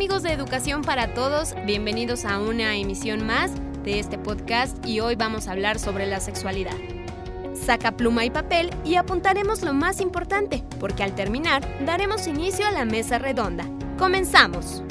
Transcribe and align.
amigos 0.00 0.22
de 0.22 0.32
Educación 0.32 0.80
para 0.80 1.12
Todos, 1.12 1.54
bienvenidos 1.66 2.24
a 2.24 2.38
una 2.38 2.74
emisión 2.74 3.26
más 3.26 3.52
de 3.84 3.98
este 3.98 4.16
podcast 4.16 4.74
y 4.86 5.00
hoy 5.00 5.14
vamos 5.14 5.46
a 5.46 5.52
hablar 5.52 5.78
sobre 5.78 6.06
la 6.06 6.20
sexualidad. 6.20 6.72
Saca 7.52 7.92
pluma 7.92 8.24
y 8.24 8.30
papel 8.30 8.70
y 8.82 8.94
apuntaremos 8.94 9.60
lo 9.60 9.74
más 9.74 10.00
importante, 10.00 10.64
porque 10.78 11.02
al 11.02 11.14
terminar 11.14 11.84
daremos 11.84 12.26
inicio 12.26 12.66
a 12.66 12.70
la 12.70 12.86
mesa 12.86 13.18
redonda. 13.18 13.66
¡Comenzamos! 13.98 14.82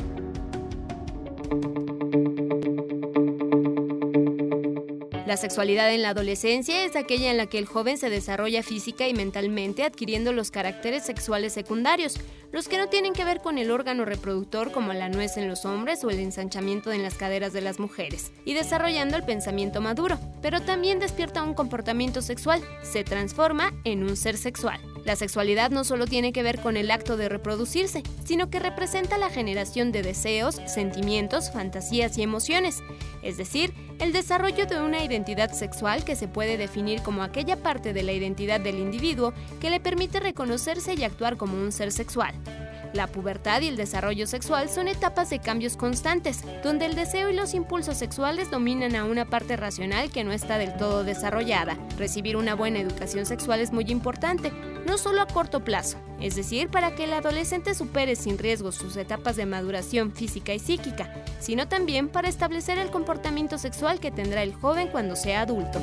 La 5.30 5.38
sexualidad 5.38 5.94
en 5.94 6.02
la 6.02 6.10
adolescencia 6.10 6.84
es 6.86 6.96
aquella 6.96 7.30
en 7.30 7.38
la 7.38 7.46
que 7.46 7.60
el 7.60 7.68
joven 7.68 8.00
se 8.00 8.10
desarrolla 8.10 8.64
física 8.64 9.08
y 9.08 9.14
mentalmente 9.14 9.84
adquiriendo 9.84 10.34
los 10.34 10.50
caracteres 10.50 11.04
sexuales 11.04 11.54
secundarios, 11.54 12.20
los 12.52 12.68
que 12.68 12.78
no 12.78 12.88
tienen 12.88 13.14
que 13.14 13.26
ver 13.26 13.42
con 13.42 13.58
el 13.58 13.72
órgano 13.72 14.06
reproductor 14.06 14.72
como 14.72 14.94
la 14.94 15.10
nuez 15.10 15.38
en 15.38 15.48
los 15.48 15.66
hombres 15.66 16.04
o 16.04 16.10
el 16.10 16.20
ensanchamiento 16.20 16.92
en 16.92 17.04
las 17.04 17.16
caderas 17.16 17.54
de 17.54 17.62
las 17.62 17.80
mujeres, 17.80 18.32
y 18.46 18.54
desarrollando 18.54 19.18
el 19.18 19.24
pensamiento 19.24 19.82
maduro, 19.82 20.20
pero 20.42 20.62
también 20.62 21.00
despierta 21.00 21.44
un 21.44 21.54
comportamiento 21.54 22.22
sexual, 22.22 22.62
se 22.82 23.04
transforma 23.04 23.74
en 23.84 24.04
un 24.04 24.16
ser 24.16 24.38
sexual. 24.38 24.80
La 25.06 25.16
sexualidad 25.16 25.72
no 25.72 25.84
solo 25.84 26.06
tiene 26.06 26.34
que 26.34 26.44
ver 26.44 26.60
con 26.60 26.78
el 26.78 26.92
acto 26.92 27.18
de 27.18 27.30
reproducirse, 27.30 28.04
sino 28.26 28.50
que 28.50 28.60
representa 28.60 29.18
la 29.18 29.30
generación 29.30 29.92
de 29.92 30.04
deseos, 30.04 30.62
sentimientos, 30.68 31.52
fantasías 31.52 32.18
y 32.18 32.24
emociones, 32.24 32.84
es 33.24 33.38
decir, 33.38 33.74
el 34.00 34.14
desarrollo 34.14 34.66
de 34.66 34.82
una 34.82 35.04
identidad 35.04 35.52
sexual 35.52 36.04
que 36.06 36.16
se 36.16 36.28
puede 36.28 36.58
definir 36.58 37.02
como 37.02 37.22
aquella 37.22 37.58
parte 37.58 37.94
de 37.94 38.04
la 38.04 38.14
identidad 38.14 38.60
del 38.60 38.80
individuo 38.80 39.34
que 39.60 39.70
le 39.70 39.80
permite 39.80 40.20
reconocerse 40.20 40.94
y 40.94 41.04
actuar 41.04 41.38
como 41.38 41.56
un 41.56 41.72
ser 41.72 41.92
sexual. 41.92 42.34
La 42.94 43.06
pubertad 43.06 43.62
y 43.62 43.68
el 43.68 43.78
desarrollo 43.78 44.26
sexual 44.26 44.68
son 44.68 44.88
etapas 44.88 45.30
de 45.30 45.40
cambios 45.40 45.78
constantes, 45.78 46.44
donde 46.64 46.86
el 46.86 46.96
deseo 46.96 47.30
y 47.30 47.36
los 47.36 47.54
impulsos 47.54 47.98
sexuales 47.98 48.50
dominan 48.50 48.96
a 48.96 49.06
una 49.06 49.26
parte 49.26 49.56
racional 49.58 50.10
que 50.10 50.24
no 50.24 50.32
está 50.32 50.58
del 50.58 50.76
todo 50.76 51.04
desarrollada. 51.04 51.78
Recibir 51.98 52.36
una 52.36 52.56
buena 52.56 52.80
educación 52.80 53.28
sexual 53.28 53.60
es 53.60 53.72
muy 53.72 53.86
importante, 53.90 54.52
no 54.86 54.98
solo 54.98 55.22
a 55.22 55.28
corto 55.28 55.64
plazo, 55.64 55.98
es 56.20 56.36
decir, 56.36 56.70
para 56.70 56.96
que 56.96 57.06
el 57.06 57.14
adolescente 57.14 57.74
supere 57.74 58.16
sin 58.16 58.38
riesgo 58.38 58.72
sus 58.72 58.98
etapas 58.98 59.36
de 59.36 59.46
maduración 59.46 60.12
física 60.12 60.54
y 60.54 60.60
psíquica, 60.60 61.14
sino 61.40 61.68
también 61.68 62.10
para 62.10 62.30
establecer 62.30 62.78
el 62.78 62.92
comportamiento 62.92 63.58
sexual 63.58 64.00
que 64.00 64.12
tendrá 64.12 64.44
el 64.44 64.54
joven 64.54 64.90
cuando 64.90 65.16
sea 65.16 65.42
adulto. 65.42 65.80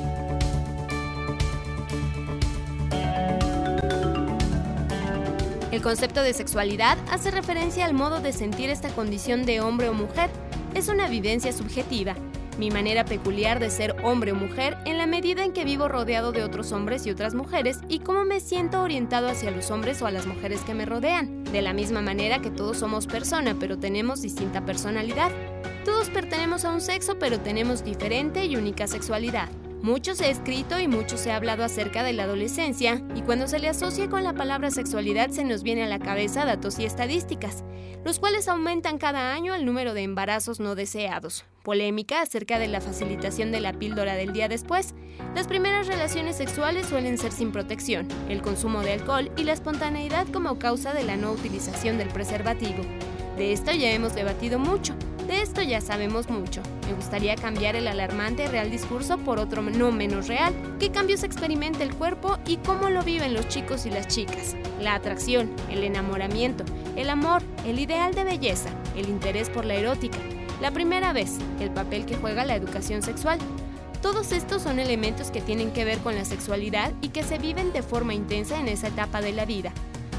El 5.71 5.83
concepto 5.83 6.23
de 6.23 6.33
sexualidad 6.33 6.97
hace 7.11 7.29
referencia 7.29 7.85
al 7.85 7.93
modo 7.93 8.19
de 8.19 8.33
sentir 8.33 8.69
esta 8.69 8.89
condición 8.89 9.45
de 9.45 9.61
hombre 9.61 9.89
o 9.89 9.93
mujer. 9.93 10.29
Es 10.73 10.87
una 10.87 11.07
vivencia 11.07 11.53
subjetiva, 11.53 12.15
mi 12.57 12.71
manera 12.71 13.05
peculiar 13.05 13.59
de 13.59 13.69
ser 13.69 13.95
hombre 14.03 14.31
o 14.31 14.35
mujer 14.35 14.77
en 14.85 14.97
la 14.97 15.05
medida 15.05 15.43
en 15.43 15.53
que 15.53 15.65
vivo 15.65 15.87
rodeado 15.87 16.31
de 16.31 16.43
otros 16.43 16.71
hombres 16.71 17.05
y 17.05 17.11
otras 17.11 17.35
mujeres 17.35 17.79
y 17.87 17.99
cómo 17.99 18.25
me 18.25 18.39
siento 18.39 18.81
orientado 18.81 19.27
hacia 19.27 19.51
los 19.51 19.69
hombres 19.71 20.01
o 20.01 20.07
a 20.07 20.11
las 20.11 20.25
mujeres 20.25 20.61
que 20.61 20.73
me 20.73 20.85
rodean. 20.85 21.43
De 21.45 21.61
la 21.61 21.73
misma 21.73 22.01
manera 22.01 22.41
que 22.41 22.49
todos 22.49 22.77
somos 22.77 23.07
persona, 23.07 23.55
pero 23.59 23.77
tenemos 23.77 24.21
distinta 24.21 24.65
personalidad. 24.65 25.31
Todos 25.85 26.09
pertenecemos 26.09 26.65
a 26.65 26.71
un 26.71 26.81
sexo, 26.81 27.17
pero 27.19 27.39
tenemos 27.39 27.83
diferente 27.83 28.45
y 28.45 28.55
única 28.55 28.87
sexualidad. 28.87 29.49
Mucho 29.81 30.15
se 30.15 30.25
ha 30.25 30.29
escrito 30.29 30.79
y 30.79 30.87
mucho 30.87 31.17
se 31.17 31.31
ha 31.31 31.35
hablado 31.35 31.63
acerca 31.63 32.03
de 32.03 32.11
la 32.11 32.23
adolescencia, 32.23 33.03
y 33.15 33.21
cuando 33.21 33.47
se 33.47 33.59
le 33.59 33.69
asocia 33.69 34.09
con 34.09 34.23
la 34.23 34.33
palabra 34.33 34.71
sexualidad 34.71 35.29
se 35.29 35.43
nos 35.43 35.61
viene 35.61 35.83
a 35.83 35.87
la 35.87 35.99
cabeza 35.99 36.45
datos 36.45 36.79
y 36.79 36.85
estadísticas, 36.85 37.63
los 38.03 38.19
cuales 38.19 38.47
aumentan 38.47 38.97
cada 38.97 39.33
año 39.33 39.53
el 39.53 39.65
número 39.65 39.93
de 39.93 40.01
embarazos 40.01 40.59
no 40.59 40.73
deseados, 40.73 41.45
polémica 41.63 42.21
acerca 42.21 42.57
de 42.57 42.67
la 42.67 42.81
facilitación 42.81 43.51
de 43.51 43.61
la 43.61 43.73
píldora 43.73 44.15
del 44.15 44.33
día 44.33 44.47
después, 44.47 44.95
las 45.35 45.47
primeras 45.47 45.85
relaciones 45.85 46.37
sexuales 46.37 46.87
suelen 46.87 47.17
ser 47.19 47.31
sin 47.31 47.51
protección, 47.51 48.07
el 48.29 48.41
consumo 48.41 48.81
de 48.81 48.93
alcohol 48.93 49.31
y 49.37 49.43
la 49.43 49.53
espontaneidad 49.53 50.27
como 50.33 50.57
causa 50.57 50.93
de 50.93 51.03
la 51.03 51.17
no 51.17 51.31
utilización 51.31 51.97
del 51.97 52.09
preservativo. 52.09 52.83
De 53.37 53.53
esto 53.53 53.71
ya 53.71 53.91
hemos 53.91 54.15
debatido 54.15 54.57
mucho, 54.57 54.95
de 55.27 55.41
esto 55.41 55.61
ya 55.61 55.81
sabemos 55.81 56.29
mucho. 56.29 56.61
Me 56.87 56.93
gustaría 56.93 57.35
cambiar 57.35 57.75
el 57.75 57.87
alarmante 57.87 58.47
real 58.47 58.71
discurso 58.71 59.17
por 59.17 59.39
otro 59.39 59.61
no 59.61 59.91
menos 59.91 60.27
real. 60.27 60.53
¿Qué 60.79 60.89
cambios 60.89 61.23
experimenta 61.23 61.83
el 61.83 61.93
cuerpo 61.93 62.37
y 62.45 62.57
cómo 62.57 62.89
lo 62.89 63.03
viven 63.03 63.33
los 63.33 63.47
chicos 63.49 63.85
y 63.85 63.89
las 63.89 64.07
chicas? 64.07 64.55
La 64.81 64.95
atracción, 64.95 65.51
el 65.69 65.83
enamoramiento, 65.83 66.63
el 66.95 67.09
amor, 67.09 67.43
el 67.65 67.77
ideal 67.79 68.15
de 68.15 68.23
belleza, 68.23 68.69
el 68.95 69.09
interés 69.09 69.49
por 69.49 69.65
la 69.65 69.75
erótica, 69.75 70.17
la 70.61 70.71
primera 70.71 71.11
vez, 71.13 71.37
el 71.59 71.71
papel 71.71 72.05
que 72.05 72.15
juega 72.15 72.45
la 72.45 72.55
educación 72.55 73.03
sexual. 73.03 73.37
Todos 74.01 74.31
estos 74.31 74.61
son 74.61 74.79
elementos 74.79 75.31
que 75.31 75.41
tienen 75.41 75.71
que 75.71 75.83
ver 75.83 75.97
con 75.99 76.15
la 76.15 76.23
sexualidad 76.23 76.93
y 77.01 77.09
que 77.09 77.23
se 77.23 77.37
viven 77.37 77.73
de 77.73 77.83
forma 77.83 78.13
intensa 78.13 78.59
en 78.59 78.69
esa 78.69 78.87
etapa 78.87 79.21
de 79.21 79.33
la 79.33 79.45
vida. 79.45 79.73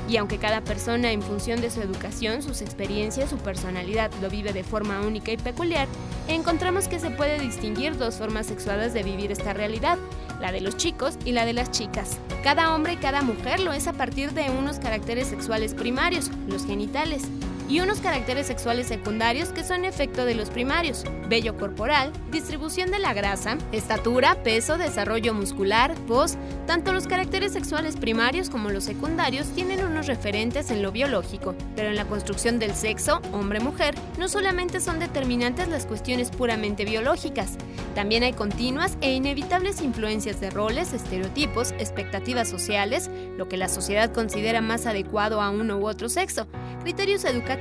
Y 0.08 0.16
aunque 0.16 0.38
cada 0.38 0.62
persona 0.62 1.12
en 1.12 1.20
función 1.20 1.60
de 1.60 1.70
su 1.70 1.82
educación, 1.82 2.42
sus 2.42 2.62
experiencias, 2.62 3.28
su 3.28 3.36
personalidad 3.36 4.10
lo 4.22 4.30
vive 4.30 4.54
de 4.54 4.64
forma 4.64 5.02
única 5.02 5.32
y 5.32 5.36
peculiar, 5.36 5.86
encontramos 6.28 6.88
que 6.88 6.98
se 6.98 7.10
puede 7.10 7.38
distinguir 7.38 7.98
dos 7.98 8.16
formas 8.16 8.46
sexuadas 8.46 8.94
de 8.94 9.02
vivir 9.02 9.30
esta 9.30 9.52
realidad, 9.52 9.98
la 10.40 10.50
de 10.50 10.62
los 10.62 10.78
chicos 10.78 11.18
y 11.26 11.32
la 11.32 11.44
de 11.44 11.52
las 11.52 11.70
chicas. 11.70 12.18
Cada 12.42 12.74
hombre 12.74 12.94
y 12.94 12.96
cada 12.96 13.20
mujer 13.20 13.60
lo 13.60 13.74
es 13.74 13.86
a 13.86 13.92
partir 13.92 14.32
de 14.32 14.48
unos 14.50 14.78
caracteres 14.78 15.28
sexuales 15.28 15.74
primarios, 15.74 16.30
los 16.46 16.64
genitales, 16.64 17.24
y 17.68 17.80
unos 17.80 18.00
caracteres 18.00 18.46
sexuales 18.46 18.86
secundarios 18.86 19.50
que 19.50 19.62
son 19.62 19.84
efecto 19.84 20.24
de 20.24 20.34
los 20.34 20.50
primarios, 20.50 21.04
vello 21.28 21.56
corporal, 21.56 22.12
distribución 22.30 22.90
de 22.90 22.98
la 22.98 23.12
grasa, 23.12 23.58
estatura, 23.72 24.42
peso, 24.42 24.78
desarrollo 24.78 25.34
muscular, 25.34 25.94
voz, 26.06 26.36
tanto 26.66 26.92
los 26.92 27.06
caracteres 27.06 27.52
sexuales 27.52 27.96
primarios 27.96 28.48
como 28.48 28.70
los 28.70 28.84
secundarios 28.84 29.48
tienen 29.48 29.84
unos 29.84 30.06
referentes 30.06 30.70
en 30.70 30.82
lo 30.82 30.92
biológico, 30.92 31.54
pero 31.76 31.90
en 31.90 31.96
la 31.96 32.06
construcción 32.06 32.58
del 32.58 32.74
sexo, 32.74 33.20
hombre-mujer, 33.32 33.94
no 34.18 34.28
solamente 34.28 34.80
son 34.80 34.98
determinantes 34.98 35.68
las 35.68 35.84
cuestiones 35.84 36.30
puramente 36.30 36.84
biológicas, 36.84 37.58
también 37.94 38.22
hay 38.22 38.32
continuas 38.32 38.96
e 39.00 39.12
inevitables 39.12 39.82
influencias 39.82 40.40
de 40.40 40.50
roles, 40.50 40.92
estereotipos, 40.92 41.72
expectativas 41.72 42.48
sociales, 42.48 43.10
lo 43.36 43.48
que 43.48 43.56
la 43.56 43.68
sociedad 43.68 44.12
considera 44.12 44.60
más 44.60 44.86
adecuado 44.86 45.42
a 45.42 45.50
uno 45.50 45.78
u 45.78 45.88
otro 45.88 46.08
sexo, 46.08 46.46
criterios 46.82 47.24
educativos, 47.24 47.57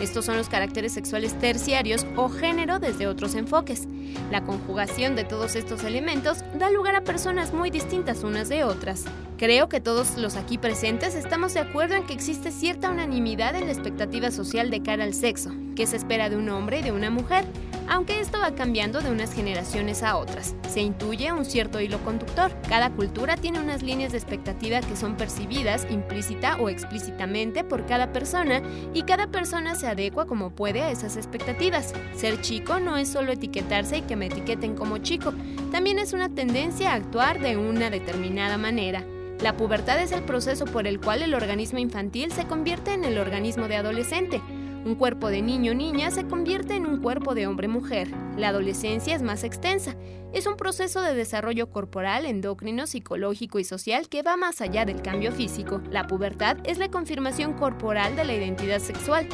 estos 0.00 0.24
son 0.24 0.36
los 0.36 0.48
caracteres 0.48 0.92
sexuales 0.92 1.38
terciarios 1.38 2.04
o 2.16 2.28
género 2.28 2.78
desde 2.78 3.06
otros 3.06 3.34
enfoques. 3.34 3.86
La 4.30 4.42
conjugación 4.42 5.14
de 5.14 5.24
todos 5.24 5.54
estos 5.54 5.84
elementos 5.84 6.38
da 6.58 6.70
lugar 6.70 6.96
a 6.96 7.04
personas 7.04 7.52
muy 7.52 7.70
distintas 7.70 8.24
unas 8.24 8.48
de 8.48 8.64
otras. 8.64 9.04
Creo 9.38 9.68
que 9.68 9.80
todos 9.80 10.16
los 10.16 10.36
aquí 10.36 10.58
presentes 10.58 11.14
estamos 11.14 11.54
de 11.54 11.60
acuerdo 11.60 11.94
en 11.94 12.04
que 12.04 12.14
existe 12.14 12.50
cierta 12.50 12.90
unanimidad 12.90 13.54
en 13.54 13.66
la 13.66 13.72
expectativa 13.72 14.32
social 14.32 14.70
de 14.70 14.82
cara 14.82 15.04
al 15.04 15.14
sexo, 15.14 15.52
que 15.76 15.86
se 15.86 15.96
espera 15.96 16.28
de 16.28 16.36
un 16.36 16.48
hombre 16.48 16.80
y 16.80 16.82
de 16.82 16.92
una 16.92 17.08
mujer, 17.08 17.44
aunque 17.88 18.20
esto 18.20 18.38
va 18.40 18.54
cambiando 18.54 19.00
de 19.00 19.10
unas 19.10 19.32
generaciones 19.32 20.02
a 20.02 20.16
otras. 20.16 20.54
Se 20.68 20.80
intuye 20.80 21.32
un 21.32 21.44
cierto 21.44 21.80
hilo 21.80 21.98
conductor. 22.04 22.52
Cada 22.68 22.90
cultura 22.90 23.36
tiene 23.36 23.60
unas 23.60 23.82
líneas 23.82 24.12
de 24.12 24.18
expectativa 24.18 24.80
que 24.80 24.96
son 24.96 25.16
percibidas 25.16 25.86
implícita 25.90 26.56
o 26.56 26.68
explícitamente 26.68 27.64
por 27.64 27.86
cada 27.86 28.12
persona 28.12 28.62
y 28.94 29.02
cada 29.02 29.28
persona 29.28 29.74
se 29.74 29.88
adecua 29.88 30.26
como 30.26 30.50
puede 30.50 30.82
a 30.82 30.90
esas 30.90 31.16
expectativas. 31.16 31.94
Ser 32.14 32.40
chico 32.40 32.78
no 32.80 32.96
es 32.96 33.08
solo 33.08 33.32
etiquetarse 33.32 33.98
y 33.98 34.02
que 34.02 34.16
me 34.16 34.26
etiqueten 34.26 34.74
como 34.74 34.98
chico, 34.98 35.32
también 35.70 35.98
es 35.98 36.12
una 36.12 36.28
tendencia 36.28 36.92
a 36.92 36.94
actuar 36.94 37.40
de 37.40 37.56
una 37.56 37.90
determinada 37.90 38.56
manera. 38.58 39.04
La 39.40 39.56
pubertad 39.56 40.00
es 40.00 40.10
el 40.10 40.22
proceso 40.22 40.64
por 40.64 40.86
el 40.88 41.00
cual 41.00 41.22
el 41.22 41.34
organismo 41.34 41.78
infantil 41.78 42.32
se 42.32 42.46
convierte 42.46 42.92
en 42.92 43.04
el 43.04 43.18
organismo 43.18 43.68
de 43.68 43.76
adolescente. 43.76 44.42
Un 44.84 44.94
cuerpo 44.94 45.28
de 45.28 45.42
niño 45.42 45.72
o 45.72 45.74
niña 45.74 46.10
se 46.10 46.26
convierte 46.26 46.74
en 46.74 46.86
un 46.86 47.02
cuerpo 47.02 47.34
de 47.34 47.46
hombre-mujer. 47.46 48.08
La 48.36 48.48
adolescencia 48.48 49.14
es 49.14 49.22
más 49.22 49.44
extensa. 49.44 49.96
Es 50.32 50.46
un 50.46 50.56
proceso 50.56 51.02
de 51.02 51.14
desarrollo 51.14 51.70
corporal, 51.70 52.26
endocrino, 52.26 52.86
psicológico 52.86 53.58
y 53.58 53.64
social 53.64 54.08
que 54.08 54.22
va 54.22 54.36
más 54.36 54.60
allá 54.60 54.84
del 54.84 55.02
cambio 55.02 55.32
físico. 55.32 55.80
La 55.90 56.06
pubertad 56.06 56.58
es 56.64 56.78
la 56.78 56.90
confirmación 56.90 57.54
corporal 57.54 58.14
de 58.14 58.24
la 58.24 58.34
identidad 58.34 58.78
sexual. 58.78 59.28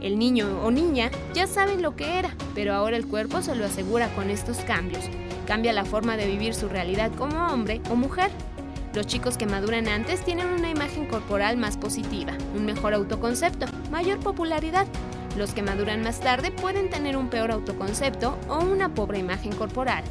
El 0.00 0.18
niño 0.18 0.62
o 0.62 0.70
niña 0.70 1.10
ya 1.34 1.46
saben 1.46 1.82
lo 1.82 1.96
que 1.96 2.18
era, 2.18 2.34
pero 2.54 2.72
ahora 2.72 2.96
el 2.96 3.06
cuerpo 3.06 3.42
se 3.42 3.54
lo 3.54 3.64
asegura 3.64 4.08
con 4.14 4.30
estos 4.30 4.58
cambios. 4.58 5.04
Cambia 5.46 5.72
la 5.72 5.84
forma 5.84 6.16
de 6.16 6.26
vivir 6.26 6.54
su 6.54 6.68
realidad 6.68 7.12
como 7.16 7.46
hombre 7.46 7.80
o 7.90 7.96
mujer. 7.96 8.30
Los 8.96 9.06
chicos 9.06 9.36
que 9.36 9.44
maduran 9.44 9.88
antes 9.88 10.24
tienen 10.24 10.46
una 10.46 10.70
imagen 10.70 11.04
corporal 11.04 11.58
más 11.58 11.76
positiva, 11.76 12.32
un 12.54 12.64
mejor 12.64 12.94
autoconcepto, 12.94 13.66
mayor 13.90 14.18
popularidad. 14.20 14.86
Los 15.36 15.52
que 15.52 15.60
maduran 15.60 16.00
más 16.00 16.18
tarde 16.18 16.50
pueden 16.50 16.88
tener 16.88 17.14
un 17.18 17.28
peor 17.28 17.50
autoconcepto 17.50 18.38
o 18.48 18.60
una 18.60 18.94
pobre 18.94 19.18
imagen 19.18 19.54
corporal. 19.54 20.02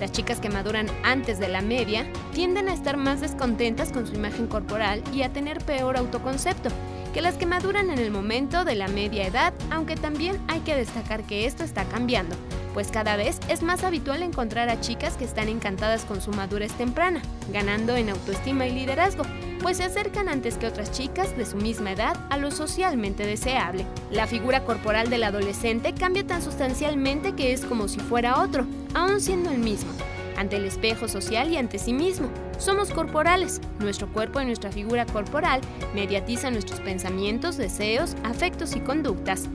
Las 0.00 0.12
chicas 0.12 0.40
que 0.40 0.48
maduran 0.48 0.86
antes 1.02 1.38
de 1.38 1.48
la 1.48 1.60
media 1.60 2.06
tienden 2.32 2.70
a 2.70 2.72
estar 2.72 2.96
más 2.96 3.20
descontentas 3.20 3.92
con 3.92 4.06
su 4.06 4.14
imagen 4.14 4.46
corporal 4.46 5.02
y 5.12 5.24
a 5.24 5.28
tener 5.28 5.58
peor 5.58 5.98
autoconcepto, 5.98 6.70
que 7.12 7.20
las 7.20 7.34
que 7.34 7.44
maduran 7.44 7.90
en 7.90 7.98
el 7.98 8.10
momento 8.10 8.64
de 8.64 8.76
la 8.76 8.88
media 8.88 9.26
edad, 9.26 9.52
aunque 9.70 9.94
también 9.94 10.40
hay 10.48 10.60
que 10.60 10.74
destacar 10.74 11.24
que 11.24 11.44
esto 11.44 11.64
está 11.64 11.84
cambiando, 11.84 12.34
pues 12.74 12.90
cada 12.90 13.16
vez 13.16 13.38
es 13.48 13.62
más 13.62 13.84
habitual 13.84 14.22
encontrar 14.22 14.68
a 14.68 14.80
chicas 14.80 15.16
que 15.16 15.24
están 15.24 15.48
encantadas 15.48 16.04
con 16.04 16.20
su 16.20 16.30
madurez 16.30 16.72
temprana, 16.72 17.22
ganando 17.52 17.96
en 17.96 18.10
autoestima 18.10 18.66
y 18.66 18.72
liderazgo, 18.72 19.24
pues 19.62 19.76
se 19.76 19.84
acercan 19.84 20.28
antes 20.28 20.56
que 20.56 20.66
otras 20.66 20.90
chicas 20.90 21.36
de 21.36 21.46
su 21.46 21.56
misma 21.56 21.92
edad 21.92 22.16
a 22.30 22.36
lo 22.36 22.50
socialmente 22.50 23.26
deseable. 23.26 23.86
La 24.10 24.26
figura 24.26 24.64
corporal 24.64 25.10
del 25.10 25.24
adolescente 25.24 25.94
cambia 25.94 26.26
tan 26.26 26.42
sustancialmente 26.42 27.34
que 27.34 27.52
es 27.52 27.64
como 27.64 27.88
si 27.88 28.00
fuera 28.00 28.40
otro, 28.40 28.66
aún 28.94 29.20
siendo 29.20 29.50
el 29.50 29.58
mismo 29.58 29.92
ante 30.36 30.56
el 30.56 30.64
espejo 30.64 31.08
social 31.08 31.50
y 31.50 31.56
ante 31.56 31.78
sí 31.78 31.92
mismo. 31.92 32.28
Somos 32.58 32.90
corporales. 32.90 33.60
Nuestro 33.80 34.12
cuerpo 34.12 34.40
y 34.40 34.44
nuestra 34.44 34.72
figura 34.72 35.06
corporal 35.06 35.60
mediatizan 35.94 36.52
nuestros 36.52 36.80
pensamientos, 36.80 37.56
deseos, 37.56 38.16
afectos 38.24 38.76
y 38.76 38.80
conductas. 38.80 39.48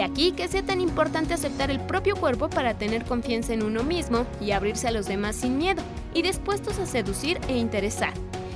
De 0.00 0.06
aquí 0.06 0.32
que 0.32 0.48
sea 0.48 0.62
tan 0.62 0.80
importante 0.80 1.34
aceptar 1.34 1.70
el 1.70 1.78
propio 1.78 2.16
cuerpo 2.16 2.48
para 2.48 2.72
tener 2.72 3.04
confianza 3.04 3.52
en 3.52 3.62
uno 3.62 3.82
mismo 3.82 4.24
y 4.40 4.52
abrirse 4.52 4.88
a 4.88 4.92
los 4.92 5.04
demás 5.04 5.36
sin 5.36 5.58
miedo 5.58 5.82
y 6.14 6.22
dispuestos 6.22 6.78
a 6.78 6.86
seducir 6.86 7.38
e 7.48 7.58
interesar. 7.58 8.14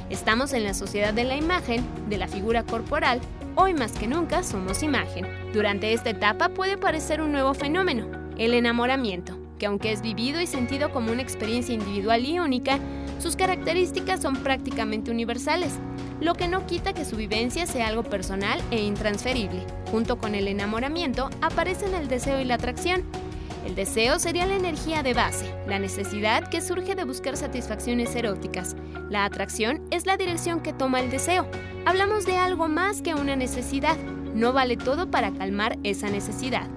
Estamos 0.08 0.54
en 0.54 0.64
la 0.64 0.72
sociedad 0.72 1.12
de 1.12 1.24
la 1.24 1.36
imagen, 1.36 1.84
de 2.08 2.16
la 2.16 2.28
figura 2.28 2.62
corporal, 2.62 3.20
hoy 3.56 3.74
más 3.74 3.92
que 3.92 4.08
nunca 4.08 4.42
somos 4.42 4.82
imagen. 4.82 5.26
Durante 5.52 5.92
esta 5.92 6.08
etapa 6.08 6.48
puede 6.48 6.78
parecer 6.78 7.20
un 7.20 7.32
nuevo 7.32 7.52
fenómeno, 7.52 8.06
el 8.38 8.54
enamoramiento 8.54 9.36
que 9.58 9.66
aunque 9.66 9.92
es 9.92 10.02
vivido 10.02 10.40
y 10.40 10.46
sentido 10.46 10.90
como 10.90 11.12
una 11.12 11.22
experiencia 11.22 11.74
individual 11.74 12.24
y 12.24 12.38
única, 12.38 12.78
sus 13.18 13.36
características 13.36 14.20
son 14.20 14.36
prácticamente 14.36 15.10
universales, 15.10 15.74
lo 16.24 16.34
que 16.34 16.48
no 16.48 16.66
quita 16.66 16.94
que 16.94 17.04
su 17.04 17.16
vivencia 17.16 17.66
sea 17.66 17.88
algo 17.88 18.02
personal 18.02 18.58
e 18.70 18.82
intransferible. 18.82 19.62
Junto 19.90 20.16
con 20.16 20.34
el 20.34 20.48
enamoramiento 20.48 21.28
aparecen 21.42 21.94
el 21.94 22.08
deseo 22.08 22.40
y 22.40 22.44
la 22.46 22.54
atracción. 22.54 23.02
El 23.66 23.74
deseo 23.74 24.18
sería 24.18 24.46
la 24.46 24.56
energía 24.56 25.02
de 25.02 25.12
base, 25.12 25.54
la 25.68 25.78
necesidad 25.78 26.48
que 26.48 26.62
surge 26.62 26.94
de 26.94 27.04
buscar 27.04 27.36
satisfacciones 27.36 28.16
eróticas. 28.16 28.74
La 29.10 29.26
atracción 29.26 29.82
es 29.90 30.06
la 30.06 30.16
dirección 30.16 30.60
que 30.60 30.72
toma 30.72 31.00
el 31.00 31.10
deseo. 31.10 31.46
Hablamos 31.84 32.24
de 32.24 32.38
algo 32.38 32.68
más 32.68 33.02
que 33.02 33.14
una 33.14 33.36
necesidad. 33.36 33.98
No 34.34 34.54
vale 34.54 34.78
todo 34.78 35.10
para 35.10 35.30
calmar 35.30 35.78
esa 35.82 36.08
necesidad. 36.08 36.68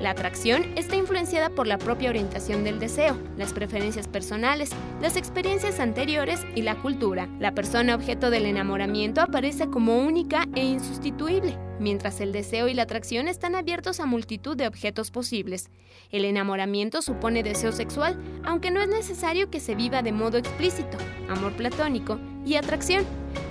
La 0.00 0.10
atracción 0.10 0.62
está 0.76 0.94
influenciada 0.94 1.48
por 1.48 1.66
la 1.66 1.78
propia 1.78 2.10
orientación 2.10 2.64
del 2.64 2.78
deseo, 2.78 3.16
las 3.38 3.54
preferencias 3.54 4.06
personales, 4.06 4.70
las 5.00 5.16
experiencias 5.16 5.80
anteriores 5.80 6.44
y 6.54 6.62
la 6.62 6.74
cultura. 6.74 7.28
La 7.40 7.52
persona 7.52 7.94
objeto 7.94 8.28
del 8.28 8.44
enamoramiento 8.44 9.22
aparece 9.22 9.68
como 9.68 9.98
única 9.98 10.46
e 10.54 10.62
insustituible, 10.62 11.56
mientras 11.80 12.20
el 12.20 12.32
deseo 12.32 12.68
y 12.68 12.74
la 12.74 12.82
atracción 12.82 13.26
están 13.26 13.54
abiertos 13.54 13.98
a 13.98 14.06
multitud 14.06 14.54
de 14.54 14.66
objetos 14.66 15.10
posibles. 15.10 15.70
El 16.10 16.26
enamoramiento 16.26 17.00
supone 17.00 17.42
deseo 17.42 17.72
sexual, 17.72 18.18
aunque 18.44 18.70
no 18.70 18.82
es 18.82 18.88
necesario 18.88 19.50
que 19.50 19.60
se 19.60 19.74
viva 19.74 20.02
de 20.02 20.12
modo 20.12 20.36
explícito, 20.36 20.98
amor 21.30 21.54
platónico 21.54 22.20
y 22.44 22.56
atracción. 22.56 23.04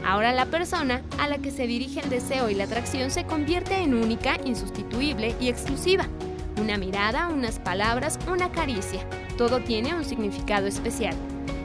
Ahora 0.06 0.32
la 0.32 0.46
persona 0.46 1.02
a 1.18 1.28
la 1.28 1.40
que 1.40 1.50
se 1.50 1.66
dirige 1.66 2.02
el 2.02 2.10
deseo 2.12 2.52
y 2.52 2.54
la 2.54 2.66
atracción 2.66 3.10
se 3.10 3.26
convierte 3.26 3.78
en 3.78 3.96
única, 3.96 4.38
insustituible 4.46 5.36
y 5.40 5.50
exclusiva. 5.50 6.08
Una 6.60 6.78
mirada, 6.78 7.28
unas 7.28 7.60
palabras, 7.60 8.18
una 8.32 8.52
caricia. 8.52 9.02
Todo 9.38 9.60
tiene 9.60 9.94
un 9.94 10.06
significado 10.06 10.68
especial. 10.68 11.16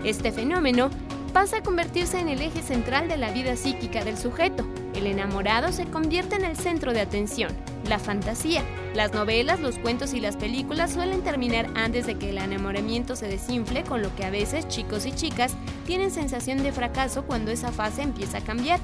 Este 0.05 0.33
fenómeno 0.33 0.91
pasa 1.33 1.59
a 1.59 1.63
convertirse 1.63 2.19
en 2.19 2.29
el 2.29 2.43
eje 2.43 2.61
central 2.61 3.09
de 3.09 3.17
la 3.17 3.31
vida 3.31 3.55
psíquica 3.57 4.05
del 4.05 4.19
sujeto. 4.19 4.67
El 4.95 5.07
enamorado 5.07 5.71
se 5.71 5.87
convierte 5.87 6.37
en 6.37 6.45
el 6.45 6.57
centro 6.57 6.93
de 6.93 7.01
atención. 7.01 7.53
La 7.89 7.99
fantasía. 7.99 8.65
Las 8.95 9.15
novelas, 9.15 9.61
los 9.61 9.79
cuentos 9.79 10.13
y 10.13 10.21
las 10.21 10.37
películas 10.37 10.93
suelen 10.93 11.23
terminar 11.23 11.69
antes 11.77 12.07
de 12.07 12.17
que 12.17 12.31
el 12.31 12.39
enamoramiento 12.39 13.15
se 13.15 13.29
desinfle, 13.29 13.85
con 13.85 14.03
lo 14.03 14.15
que 14.17 14.25
a 14.25 14.31
veces 14.31 14.67
chicos 14.67 15.07
y 15.07 15.13
chicas 15.13 15.55
tienen 15.87 16.11
sensación 16.11 16.63
de 16.65 16.73
fracaso 16.73 17.25
cuando 17.25 17.53
esa 17.53 17.71
fase 17.71 18.03
empieza 18.03 18.39
a 18.39 18.45
cambiar. 18.45 18.81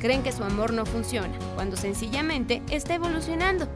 Creen 0.00 0.24
que 0.24 0.32
su 0.32 0.42
amor 0.42 0.72
no 0.72 0.84
funciona, 0.84 1.32
cuando 1.54 1.76
sencillamente 1.76 2.60
está 2.68 2.94
evolucionando. 2.94 3.68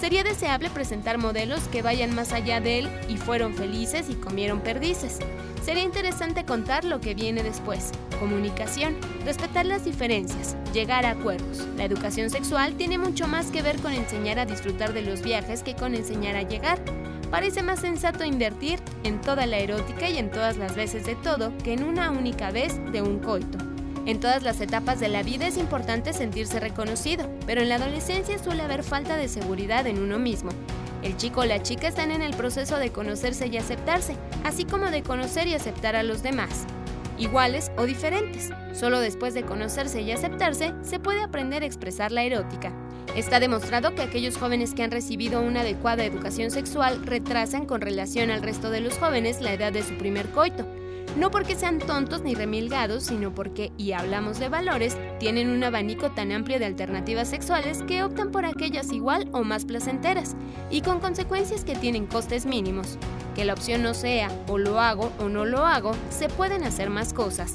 Sería 0.00 0.22
deseable 0.22 0.68
presentar 0.68 1.16
modelos 1.16 1.68
que 1.68 1.80
vayan 1.80 2.14
más 2.14 2.32
allá 2.32 2.60
de 2.60 2.80
él 2.80 2.88
y 3.08 3.16
fueron 3.16 3.54
felices 3.54 4.10
y 4.10 4.14
comieron 4.14 4.60
perdices. 4.60 5.18
Sería 5.64 5.82
interesante 5.82 6.44
contar 6.44 6.84
lo 6.84 7.00
que 7.00 7.14
viene 7.14 7.42
después. 7.42 7.92
Comunicación, 8.20 8.94
respetar 9.24 9.64
las 9.66 9.84
diferencias, 9.84 10.54
llegar 10.72 11.06
a 11.06 11.10
acuerdos. 11.10 11.66
La 11.76 11.84
educación 11.84 12.30
sexual 12.30 12.74
tiene 12.74 12.98
mucho 12.98 13.26
más 13.26 13.46
que 13.46 13.62
ver 13.62 13.80
con 13.80 13.92
enseñar 13.92 14.38
a 14.38 14.46
disfrutar 14.46 14.92
de 14.92 15.02
los 15.02 15.22
viajes 15.22 15.62
que 15.62 15.74
con 15.74 15.94
enseñar 15.94 16.36
a 16.36 16.42
llegar. 16.42 16.78
Parece 17.30 17.62
más 17.62 17.80
sensato 17.80 18.24
invertir 18.24 18.78
en 19.02 19.20
toda 19.20 19.46
la 19.46 19.58
erótica 19.58 20.08
y 20.08 20.18
en 20.18 20.30
todas 20.30 20.56
las 20.56 20.76
veces 20.76 21.06
de 21.06 21.16
todo 21.16 21.56
que 21.64 21.72
en 21.72 21.82
una 21.82 22.10
única 22.10 22.50
vez 22.50 22.78
de 22.92 23.02
un 23.02 23.18
coito. 23.18 23.75
En 24.06 24.20
todas 24.20 24.44
las 24.44 24.60
etapas 24.60 25.00
de 25.00 25.08
la 25.08 25.24
vida 25.24 25.48
es 25.48 25.58
importante 25.58 26.12
sentirse 26.12 26.60
reconocido, 26.60 27.28
pero 27.44 27.60
en 27.62 27.68
la 27.68 27.74
adolescencia 27.74 28.38
suele 28.38 28.62
haber 28.62 28.84
falta 28.84 29.16
de 29.16 29.26
seguridad 29.26 29.84
en 29.88 29.98
uno 29.98 30.16
mismo. 30.16 30.50
El 31.02 31.16
chico 31.16 31.40
o 31.40 31.44
la 31.44 31.60
chica 31.60 31.88
están 31.88 32.12
en 32.12 32.22
el 32.22 32.36
proceso 32.36 32.78
de 32.78 32.92
conocerse 32.92 33.48
y 33.48 33.56
aceptarse, 33.56 34.16
así 34.44 34.64
como 34.64 34.86
de 34.92 35.02
conocer 35.02 35.48
y 35.48 35.54
aceptar 35.54 35.96
a 35.96 36.04
los 36.04 36.22
demás, 36.22 36.66
iguales 37.18 37.72
o 37.76 37.82
diferentes. 37.82 38.50
Solo 38.72 39.00
después 39.00 39.34
de 39.34 39.42
conocerse 39.42 40.02
y 40.02 40.12
aceptarse 40.12 40.72
se 40.82 41.00
puede 41.00 41.22
aprender 41.22 41.64
a 41.64 41.66
expresar 41.66 42.12
la 42.12 42.22
erótica. 42.22 42.72
Está 43.16 43.40
demostrado 43.40 43.96
que 43.96 44.02
aquellos 44.02 44.36
jóvenes 44.36 44.72
que 44.72 44.84
han 44.84 44.92
recibido 44.92 45.40
una 45.40 45.62
adecuada 45.62 46.04
educación 46.04 46.52
sexual 46.52 47.04
retrasan 47.04 47.66
con 47.66 47.80
relación 47.80 48.30
al 48.30 48.42
resto 48.42 48.70
de 48.70 48.80
los 48.80 48.98
jóvenes 48.98 49.40
la 49.40 49.52
edad 49.52 49.72
de 49.72 49.82
su 49.82 49.98
primer 49.98 50.28
coito, 50.28 50.64
no 51.16 51.30
porque 51.30 51.56
sean 51.56 51.78
tontos 51.78 52.22
ni 52.22 52.34
remilgados, 52.34 53.04
sino 53.04 53.34
porque, 53.34 53.72
y 53.76 53.92
hablamos 53.92 54.38
de 54.38 54.48
valores, 54.48 54.96
tienen 55.18 55.48
un 55.48 55.64
abanico 55.64 56.10
tan 56.10 56.30
amplio 56.30 56.58
de 56.58 56.66
alternativas 56.66 57.28
sexuales 57.28 57.82
que 57.84 58.02
optan 58.02 58.30
por 58.30 58.44
aquellas 58.44 58.92
igual 58.92 59.28
o 59.32 59.42
más 59.42 59.64
placenteras, 59.64 60.36
y 60.70 60.82
con 60.82 61.00
consecuencias 61.00 61.64
que 61.64 61.74
tienen 61.74 62.06
costes 62.06 62.46
mínimos. 62.46 62.98
Que 63.34 63.44
la 63.44 63.54
opción 63.54 63.82
no 63.82 63.94
sea 63.94 64.30
o 64.48 64.58
lo 64.58 64.80
hago 64.80 65.10
o 65.18 65.28
no 65.28 65.44
lo 65.44 65.64
hago, 65.66 65.92
se 66.10 66.28
pueden 66.28 66.62
hacer 66.64 66.90
más 66.90 67.12
cosas. 67.12 67.54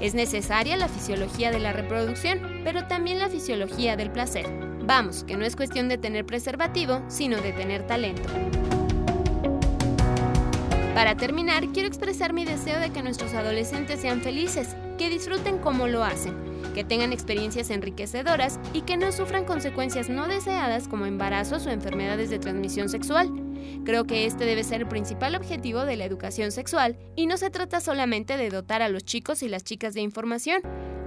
Es 0.00 0.14
necesaria 0.14 0.76
la 0.76 0.88
fisiología 0.88 1.50
de 1.50 1.60
la 1.60 1.72
reproducción, 1.72 2.40
pero 2.64 2.86
también 2.86 3.18
la 3.18 3.28
fisiología 3.28 3.96
del 3.96 4.10
placer. 4.10 4.46
Vamos, 4.84 5.22
que 5.24 5.36
no 5.36 5.44
es 5.44 5.54
cuestión 5.54 5.88
de 5.88 5.96
tener 5.96 6.26
preservativo, 6.26 7.02
sino 7.08 7.40
de 7.40 7.52
tener 7.52 7.86
talento. 7.86 8.28
Para 10.94 11.16
terminar, 11.16 11.68
quiero 11.68 11.88
expresar 11.88 12.34
mi 12.34 12.44
deseo 12.44 12.78
de 12.78 12.90
que 12.90 13.02
nuestros 13.02 13.32
adolescentes 13.32 14.00
sean 14.00 14.20
felices, 14.20 14.76
que 14.98 15.08
disfruten 15.08 15.56
como 15.56 15.88
lo 15.88 16.04
hacen, 16.04 16.36
que 16.74 16.84
tengan 16.84 17.14
experiencias 17.14 17.70
enriquecedoras 17.70 18.60
y 18.74 18.82
que 18.82 18.98
no 18.98 19.10
sufran 19.10 19.46
consecuencias 19.46 20.10
no 20.10 20.28
deseadas 20.28 20.88
como 20.88 21.06
embarazos 21.06 21.64
o 21.64 21.70
enfermedades 21.70 22.28
de 22.28 22.38
transmisión 22.38 22.90
sexual. 22.90 23.30
Creo 23.86 24.04
que 24.04 24.26
este 24.26 24.44
debe 24.44 24.64
ser 24.64 24.82
el 24.82 24.88
principal 24.88 25.34
objetivo 25.34 25.86
de 25.86 25.96
la 25.96 26.04
educación 26.04 26.52
sexual 26.52 26.98
y 27.16 27.24
no 27.26 27.38
se 27.38 27.48
trata 27.48 27.80
solamente 27.80 28.36
de 28.36 28.50
dotar 28.50 28.82
a 28.82 28.90
los 28.90 29.02
chicos 29.02 29.42
y 29.42 29.48
las 29.48 29.64
chicas 29.64 29.94
de 29.94 30.02
información. 30.02 30.60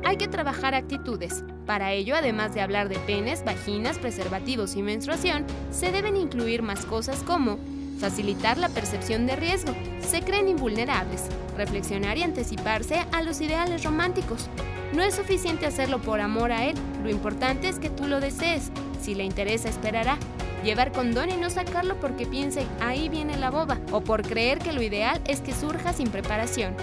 Hay 0.04 0.18
que 0.18 0.28
trabajar 0.28 0.74
actitudes. 0.74 1.44
Para 1.68 1.94
ello, 1.94 2.16
además 2.16 2.56
de 2.56 2.62
hablar 2.62 2.90
de 2.90 2.98
penes, 3.00 3.46
vaginas, 3.46 4.00
preservativos 4.00 4.76
y 4.76 4.82
menstruación, 4.82 5.46
se 5.70 5.92
deben 5.92 6.16
incluir 6.16 6.64
más 6.64 6.86
cosas 6.86 7.22
como 7.22 7.60
facilitar 8.00 8.58
la 8.58 8.70
percepción 8.70 9.26
de 9.26 9.36
riesgo, 9.36 9.74
se 10.00 10.22
creen 10.22 10.48
invulnerables, 10.50 11.24
reflexionar 11.58 12.18
y 12.18 12.24
anticiparse 12.24 13.06
a 13.12 13.22
los 13.22 13.42
ideales 13.42 13.84
románticos. 13.84 14.48
No 14.94 15.04
es 15.04 15.16
suficiente 15.16 15.66
hacerlo 15.66 16.00
por 16.02 16.22
amor 16.22 16.52
a 16.52 16.66
él, 16.66 16.76
lo 17.04 17.10
importante 17.10 17.68
es 17.68 17.80
que 17.80 17.90
tú 17.90 18.08
lo 18.08 18.20
desees, 18.20 18.72
si 19.02 19.16
le 19.16 19.24
interesa 19.24 19.70
esperará. 19.70 20.18
Llevar 20.64 20.92
condón 20.92 21.30
y 21.30 21.38
no 21.38 21.50
sacarlo 21.50 22.00
porque 22.00 22.26
piense 22.26 22.66
ahí 22.80 23.08
viene 23.10 23.38
la 23.38 23.52
boba, 23.52 23.80
o 23.92 24.02
por 24.02 24.24
creer 24.24 24.60
que 24.60 24.74
lo 24.74 24.82
ideal 24.82 25.22
es 25.28 25.42
que 25.42 25.54
surja 25.54 25.94
sin 25.94 26.10
preparación. 26.10 26.76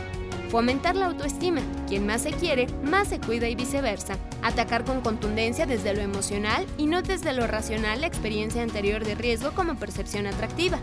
Fomentar 0.52 0.94
la 0.96 1.06
autoestima. 1.06 1.62
Quien 1.88 2.04
más 2.04 2.20
se 2.20 2.30
quiere, 2.30 2.66
más 2.84 3.08
se 3.08 3.18
cuida 3.18 3.48
y 3.48 3.54
viceversa. 3.54 4.18
Atacar 4.42 4.84
con 4.84 5.00
contundencia 5.00 5.64
desde 5.64 5.94
lo 5.94 6.02
emocional 6.02 6.66
y 6.76 6.84
no 6.84 7.00
desde 7.00 7.32
lo 7.32 7.46
racional 7.46 8.02
la 8.02 8.06
experiencia 8.06 8.62
anterior 8.62 9.02
de 9.02 9.14
riesgo 9.14 9.52
como 9.52 9.76
percepción 9.76 10.26
atractiva. 10.26 10.78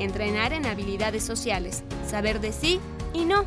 Entrenar 0.00 0.52
en 0.54 0.66
habilidades 0.66 1.22
sociales. 1.22 1.84
Saber 2.08 2.40
de 2.40 2.52
sí 2.52 2.80
y 3.12 3.26
no. 3.26 3.44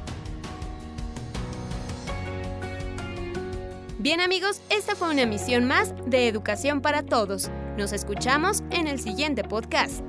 Bien 3.98 4.22
amigos, 4.22 4.62
esta 4.70 4.96
fue 4.96 5.10
una 5.10 5.26
misión 5.26 5.66
más 5.66 5.94
de 6.06 6.28
Educación 6.28 6.82
para 6.82 7.04
Todos. 7.04 7.50
Nos 7.78 7.92
escuchamos 7.92 8.62
en 8.70 8.88
el 8.88 9.00
siguiente 9.00 9.44
podcast. 9.44 10.04